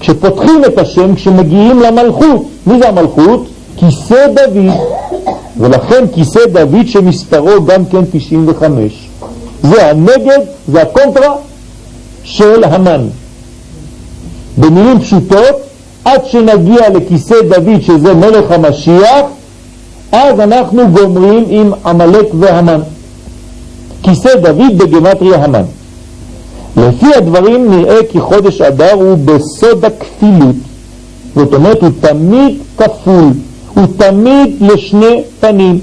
[0.00, 2.46] כשפותחים את השם, כשמגיעים למלכות.
[2.66, 3.46] מי זה המלכות?
[3.76, 4.72] כיסא דוד.
[5.58, 9.08] ולכן כיסא דוד שמספרו גם כן 95.
[9.62, 11.34] זה הנגד, זה הקונטרה
[12.24, 13.06] של המן.
[14.58, 15.56] במילים פשוטות,
[16.04, 19.26] עד שנגיע לכיסא דוד שזה מלך המשיח,
[20.12, 22.80] אז אנחנו גומרים עם עמלק והמן.
[24.02, 25.62] כיסא דוד בגמטריה המן.
[26.76, 30.56] לפי הדברים נראה כי חודש אדר הוא בסוד הכפילות,
[31.34, 33.30] זאת אומרת הוא תמיד כפול,
[33.74, 35.80] הוא תמיד לשני פנים.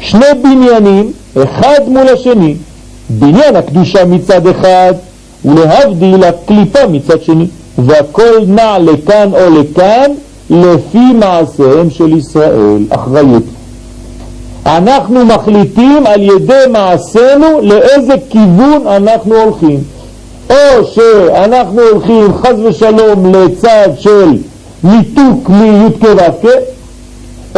[0.00, 2.54] שני בניינים, אחד מול השני,
[3.10, 4.94] בניין הקדושה מצד אחד
[5.44, 7.46] ולהבדיל הקליפה מצד שני.
[7.78, 10.10] והכל נע לכאן או לכאן
[10.50, 13.42] לפי מעשיהם של ישראל, אחריות.
[14.66, 19.80] אנחנו מחליטים על ידי מעשינו לאיזה כיוון אנחנו הולכים.
[20.50, 24.28] או שאנחנו הולכים חז ושלום לצד של
[24.84, 26.50] ניתוק מי"ק ו"ק,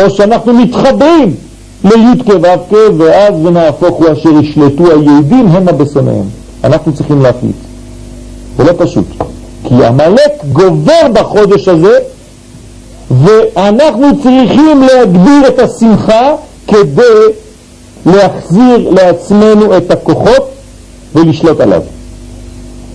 [0.02, 1.34] או שאנחנו מתחברים
[1.84, 6.26] לי"ק ו"ק ואז ונהפוך הוא אשר ישלטו היהודים המה בשונאיהם.
[6.64, 7.56] אנחנו צריכים להחליט.
[8.58, 9.06] זה לא פשוט.
[9.64, 11.98] כי עמלק גובר בחודש הזה
[13.10, 16.34] ואנחנו צריכים להגביר את השמחה
[16.66, 17.02] כדי
[18.06, 20.50] להחזיר לעצמנו את הכוחות
[21.14, 21.82] ולשלוט עליו.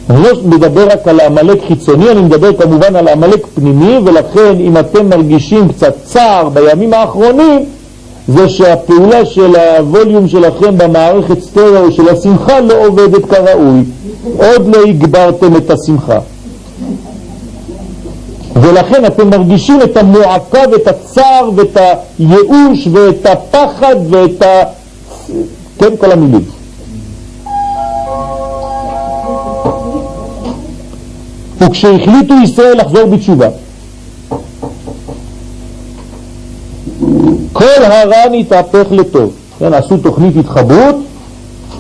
[0.10, 4.78] אני לא מדבר רק על העמלק חיצוני, אני מדבר כמובן על העמלק פנימי, ולכן אם
[4.78, 7.66] אתם מרגישים קצת צער בימים האחרונים,
[8.28, 13.80] זה שהפעולה של הווליום שלכם במערכת סטריאו של השמחה לא עובדת כראוי.
[14.38, 16.20] עוד לא הגברתם את השמחה.
[18.56, 21.78] ולכן אתם מרגישים את המועקה ואת הצער ואת
[22.20, 24.64] הייאוש ואת הפחד ואת ה...
[25.80, 26.46] כן, כל המילים.
[31.62, 33.48] וכשהחליטו ישראל לחזור בתשובה,
[37.54, 39.34] כל הרע נתהפך לטוב.
[39.60, 40.96] כן, עשו תוכנית התחברות,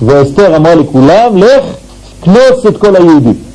[0.02, 1.64] ואסתר אמרה לכולם, לך,
[2.22, 3.49] כנוס את כל היהודים.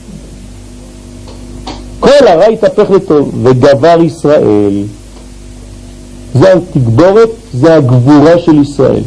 [2.04, 4.82] כל הרע התהפך לטוב, וגבר ישראל.
[6.34, 9.02] זה התגבורת, זה הגבורה של ישראל.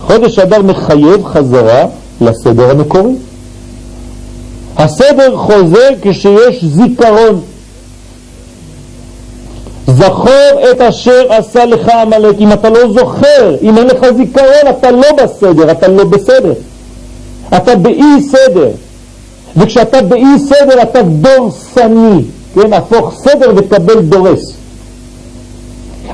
[0.00, 1.86] חודש אדר מחייב חזרה
[2.20, 3.12] לסדר המקורי.
[4.76, 7.40] הסדר חוזר כשיש זיכרון.
[9.86, 12.36] זכור את אשר עשה לך עמלק.
[12.38, 16.52] אם אתה לא זוכר, אם אין לך זיכרון, אתה לא בסדר, אתה לא בסדר.
[17.56, 18.68] אתה באי סדר.
[19.56, 22.22] וכשאתה באי סדר אתה דורסני,
[22.54, 22.72] כן?
[22.72, 24.52] הפוך סדר וקבל דורס.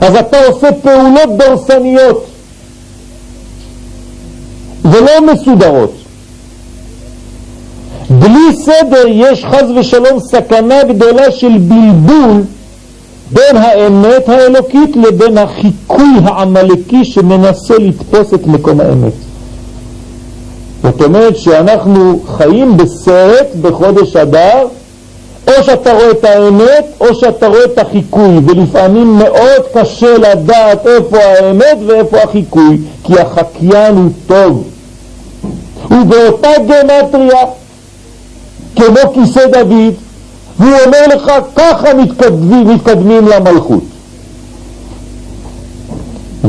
[0.01, 2.27] אז אתה עושה פעולות דורסניות
[4.85, 5.92] ולא מסודרות.
[8.11, 12.43] בלי סדר יש חז ושלום סכנה גדולה של בלבול
[13.30, 19.12] בין האמת האלוקית לבין החיקוי העמלקי שמנסה לתפוס את מקום האמת.
[20.83, 24.66] זאת אומרת שאנחנו חיים בסרט בחודש אדר,
[25.49, 31.16] או שאתה רואה את האמת או שאתה רואה את החיקוי, ולפעמים מאוד קשה לדעת איפה
[31.18, 34.64] האמת ואיפה החיקוי, כי החקיין הוא טוב.
[35.91, 37.45] ובאותה גמטריה,
[38.76, 39.95] כמו כיסא דוד,
[40.59, 43.85] והוא אומר לך, ככה מתקדמים, מתקדמים למלכות.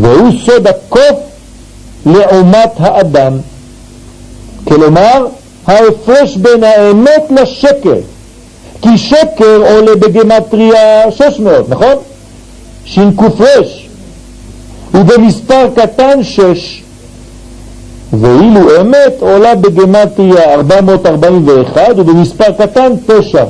[0.01, 1.19] והוא סוד הקוף
[2.05, 3.33] לעומת האדם.
[4.69, 5.27] כלומר,
[5.67, 7.95] ההפרש בין האמת לשקר.
[8.81, 11.95] כי שקר עולה בגמטריה 600, נכון?
[12.85, 13.21] ש"ק.
[14.93, 16.83] ובמספר קטן שש,
[18.13, 23.43] ואילו אמת עולה בגמטריה 441 ובמספר קטן תשע.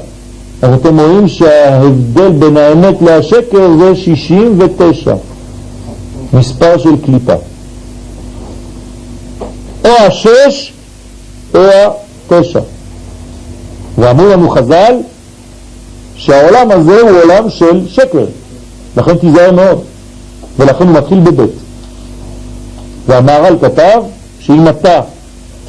[0.61, 5.13] אז אתם רואים שההבדל בין האמת להשקר זה 69,
[6.33, 7.33] מספר של קליפה.
[9.85, 10.73] או השש
[11.59, 11.93] או
[12.31, 12.59] התשע.
[13.97, 14.95] ואמרו לנו חז"ל
[16.15, 18.25] שהעולם הזה הוא עולם של שקר,
[18.97, 19.81] לכן תיזהר מאוד,
[20.59, 21.51] ולכן הוא מתחיל בבית.
[23.07, 24.01] והמהר"ל כתב
[24.39, 25.01] שאם אתה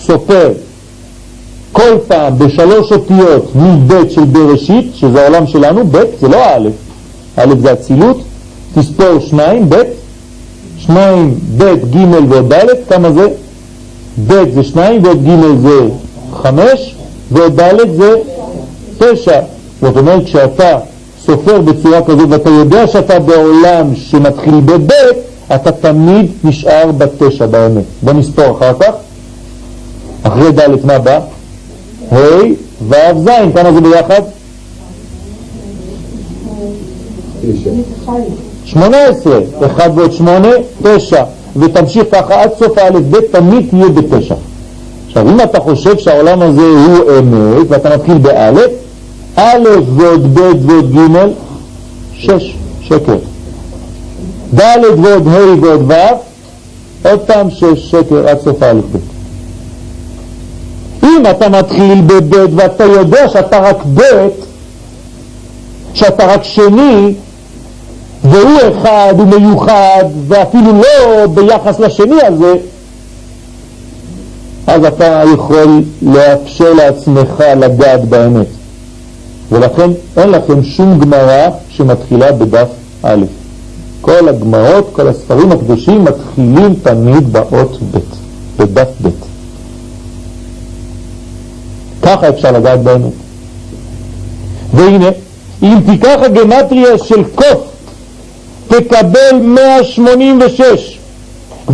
[0.00, 0.52] סופר
[1.72, 6.68] כל פעם בשלוש אותיות מבית של בראשית, שזה העולם שלנו, בית זה לא א',
[7.36, 8.20] א' זה אצילות,
[8.74, 9.86] תספור שניים, בית,
[10.78, 11.96] שניים, בית, ג'
[12.28, 13.28] ועוד ד', כמה זה?
[14.16, 15.88] בית זה שניים ועוד ג' זה
[16.32, 16.94] חמש
[17.30, 18.14] ועוד ד' זה
[18.98, 19.40] תשע.
[19.82, 20.78] זאת אומרת, כשאתה
[21.26, 25.16] סופר בצורה כזאת ואתה יודע שאתה בעולם שמתחיל בבית,
[25.54, 27.84] אתה תמיד נשאר בתשע באמת.
[28.02, 28.94] בוא נספור אחר כך.
[30.22, 31.20] אחרי ד' מה בא?
[32.12, 32.16] ה'
[32.88, 32.94] ו'
[33.24, 34.22] ז', כמה זה ביחד?
[38.64, 40.48] שמונה עשרה, אחד ועוד שמונה,
[40.82, 41.22] תשע,
[41.56, 44.34] ותמשיך ככה עד סוף האלף ב' תמיד תהיה בתשע.
[45.06, 48.70] עכשיו אם אתה חושב שהעולם הזה הוא אמת ואתה מתחיל באלף,
[49.36, 51.26] א' ועוד ב' ועוד ג',
[52.14, 53.16] שש, שקר.
[54.54, 55.94] ד' ועוד ה' ועוד ו',
[57.08, 58.98] עוד פעם שש, שקר עד סוף האלף ב'.
[61.04, 64.44] אם אתה מתחיל בבית ואתה יודע שאתה רק בית,
[65.94, 67.14] שאתה רק שני,
[68.24, 72.54] והוא אחד, הוא מיוחד, ואפילו לא ביחס לשני הזה,
[74.66, 78.46] אז אתה יכול לאפשר לעצמך לגעת באמת.
[79.52, 82.68] ולכן אין לכם שום גמרא שמתחילה בדף
[83.02, 83.24] א'.
[84.00, 87.98] כל הגמרות, כל הספרים הקדושים מתחילים תמיד באות ב',
[88.56, 89.08] בדף ב'.
[92.02, 93.12] ככה אפשר לדעת באמת.
[94.74, 95.08] והנה,
[95.62, 97.69] אם תיקח הגמטריה של קוף,
[98.70, 100.98] תקבל 186,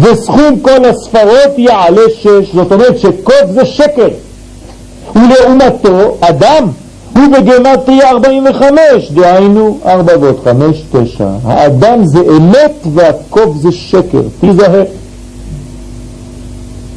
[0.01, 4.09] וסכום כל הספרות יעלה 6, זאת אומרת שקוף זה שקר,
[5.15, 6.69] ולעומתו אדם
[7.17, 11.29] הוא בגמטריה 45, דהיינו 4 ועוד 5, 9.
[11.45, 14.85] האדם זה אמת והקוף זה שקר, תיזהר.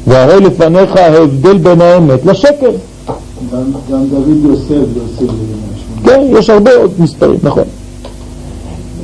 [0.06, 2.70] והרי לפניך ההבדל בין האמת לשקר.
[3.52, 5.32] גם דוד יוסף יוסף
[6.04, 7.64] כן, יש הרבה עוד מספרים, נכון.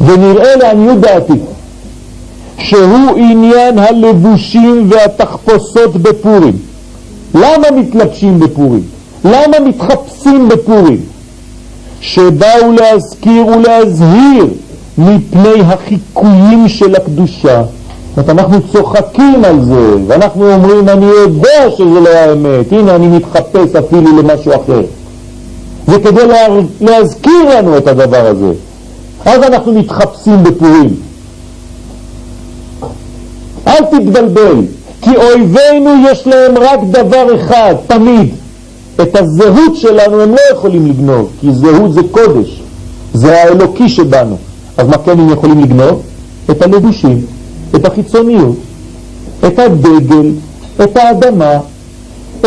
[0.01, 1.33] ונראה לעניות דעתי
[2.59, 6.57] שהוא עניין הלבושים והתחפושות בפורים.
[7.35, 8.83] למה מתלבשים בפורים?
[9.25, 11.01] למה מתחפשים בפורים?
[12.01, 14.47] שבאו להזכיר ולהזהיר
[14.99, 17.63] מפני החיקויים של הקדושה.
[18.17, 23.77] זאת אנחנו צוחקים על זה, ואנחנו אומרים, אני יודע שזה לא האמת, הנה אני מתחפש
[23.79, 24.83] אפילו למשהו אחר.
[25.87, 26.47] זה כדי לה,
[26.81, 28.53] להזכיר לנו את הדבר הזה.
[29.27, 30.95] אז אנחנו מתחפשים בפורים.
[33.67, 34.63] אל תתבלבל,
[35.03, 38.35] כי אויבינו יש להם רק דבר אחד, תמיד.
[39.03, 42.63] את הזהות שלנו הם לא יכולים לגנוב, כי זהות זה קודש,
[43.15, 44.37] זה האלוקי שבנו.
[44.77, 46.03] אז מה כן הם יכולים לגנוב?
[46.51, 47.21] את הלבושים.
[47.75, 48.57] את החיצוניות,
[49.47, 50.31] את הדגל,
[50.85, 51.59] את האדמה,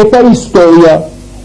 [0.01, 0.99] את ההיסטוריה,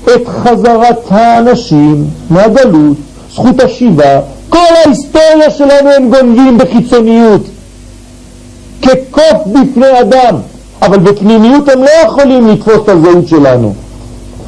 [0.05, 2.97] את חזרת האנשים מהגלות,
[3.32, 7.43] זכות השיבה, כל ההיסטוריה שלנו הם גונבים בחיצוניות,
[8.83, 10.37] כקוף בפני אדם,
[10.83, 13.75] אבל בפנימיות הם לא יכולים לתפוס את הזהות שלנו.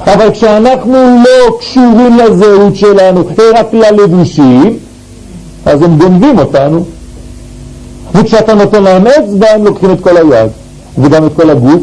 [0.07, 3.25] אבל כשאנחנו לא קשורים לזהות שלנו,
[3.55, 4.79] רק ללבושים,
[5.67, 6.85] אז הם גונבים אותנו.
[8.15, 10.51] וכשאתה נותן להם אצבע, הם לוקחים את כל היד,
[10.99, 11.83] וגם את כל הגוף,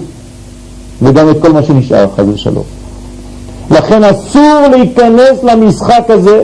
[1.02, 2.64] וגם את כל מה שנשאר, חס ושלום.
[3.72, 6.44] לכן אסור להיכנס למשחק הזה,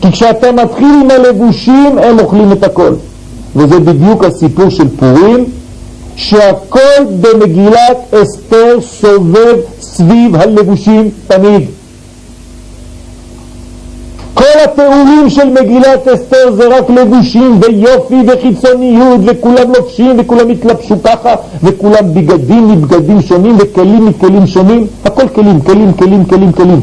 [0.00, 2.94] כי כשאתה מתחיל עם הלבושים, הם אוכלים את הכל.
[3.56, 5.44] וזה בדיוק הסיפור של פורים,
[6.16, 11.62] שהכל במגילת אסתר סובב סביב הלבושים תמיד.
[14.34, 21.34] כל התיאורים של מגילת אסתר זה רק לבושים ויופי וחיצוניות וכולם לובשים וכולם התלבשו ככה
[21.62, 26.80] וכולם בגדים מבגדים שונים וכלים מכלים שונים הכל כלים, כלים, כלים, כלים, כלים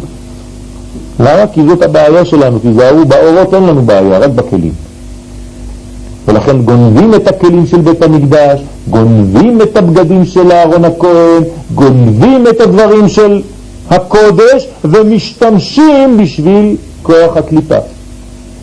[1.19, 1.47] למה?
[1.53, 4.73] כי זאת הבעיה שלנו, כי תיזהרו, באורות אין לנו בעיה, רק בכלים
[6.27, 11.43] ולכן גונבים את הכלים של בית המקדש, גונבים את הבגדים של אהרון הכהן,
[11.75, 13.41] גונבים את הדברים של
[13.89, 17.77] הקודש ומשתמשים בשביל כוח הקליפה.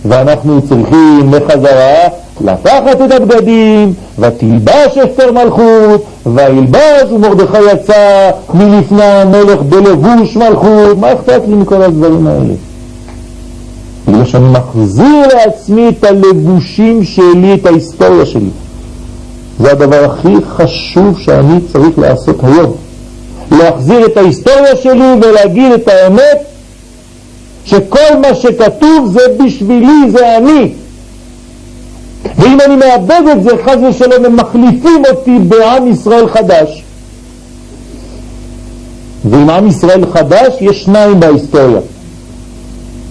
[0.04, 2.08] ואנחנו צריכים לחזרה
[2.40, 10.98] לקחת את הבגדים, ותלבש אסתר מלכות, וילבש ומרדכי יצא מלפני המלך בלבוש מלכות.
[10.98, 12.54] מה אכפת לי מכל הדברים האלה?
[14.08, 18.50] בגלל שאני מחזיר לעצמי את הלבושים שלי, את ההיסטוריה שלי.
[19.60, 22.72] זה הדבר הכי חשוב שאני צריך לעשות היום.
[23.52, 26.38] להחזיר את ההיסטוריה שלי ולהגיד את האמת
[27.64, 30.72] שכל מה שכתוב זה בשבילי, זה אני.
[32.38, 36.84] ואם אני מאבד את זה, חז ושלום, הם מחליפים אותי בעם ישראל חדש.
[39.30, 41.80] ועם עם ישראל חדש יש שניים בהיסטוריה,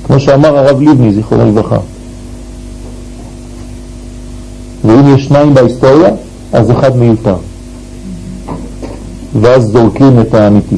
[0.07, 1.77] כמו שאמר הרב לבני, זיכרונו לברכה.
[4.85, 6.09] ואם יש שניים בהיסטוריה,
[6.53, 7.35] אז אחד מיותר.
[9.41, 10.75] ואז זורקים את האמיתי,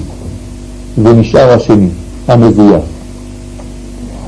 [1.04, 1.90] ונשאר השני,
[2.28, 2.82] המזויף.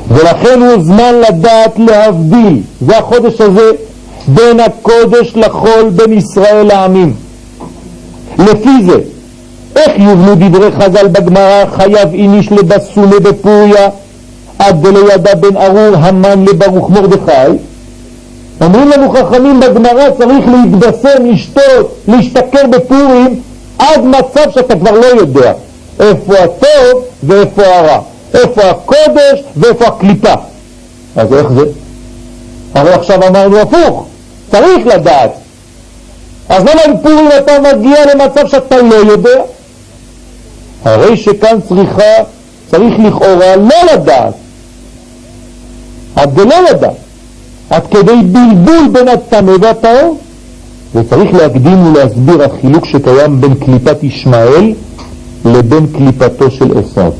[0.08, 3.72] ולכן הוא זמן לדעת להבדיל, זה החודש הזה,
[4.28, 7.14] בין הקודש לחול, בין ישראל לעמים.
[8.40, 9.00] לפי זה,
[9.76, 13.90] איך יובנו דברי חז"ל בגמרא, חייב איניש לבסומה בפוריה,
[14.60, 17.58] עד דלא ידע בן ארור המן לברוך מרדכי,
[18.62, 23.42] אומרים לנו חכמים בגמרא צריך להתבשם, לשתות, להשתכר בפורים
[23.80, 25.54] עד מצב שאתה כבר לא יודע
[26.00, 28.00] איפה הטוב ואיפה הרע,
[28.34, 30.34] איפה הקודש ואיפה הקליפה.
[31.16, 31.64] אז איך זה?
[32.76, 34.06] הרי עכשיו אמרנו הפוך,
[34.52, 35.32] צריך לדעת.
[36.50, 39.42] אז למה בפורים אתה מגיע למצב שאתה לא יודע?
[40.86, 42.24] הרי שכאן צריכה,
[42.72, 44.34] צריך לכאורה לא לדעת,
[46.16, 47.08] עד דלא לדעת.
[47.70, 50.18] עד כדי בלבול בין הטמא והטהור.
[50.96, 54.74] וצריך להקדים ולהסביר החילוק שקיים בין קליפת ישמעאל
[55.46, 57.12] לבין קליפתו של עשיו.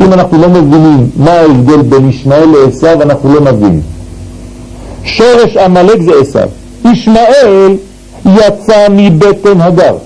[0.00, 3.80] אם אנחנו לא מבינים מה ההבדל בין ישמעאל לעשיו, אנחנו לא מבינים.
[5.04, 6.48] שורש עמלק זה עשיו.
[6.92, 7.76] ישמעאל
[8.26, 9.96] יצא מבטן הגר.